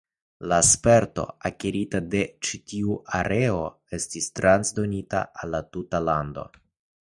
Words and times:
La 0.51 0.55
sperto 0.67 1.25
akirita 1.49 1.99
en 2.21 2.31
ĉi 2.47 2.61
tiu 2.71 2.97
areo 3.19 3.61
estis 4.01 4.33
transdonita 4.41 5.25
al 5.45 5.57
la 5.57 5.65
tuta 5.77 6.05
lando. 6.11 6.53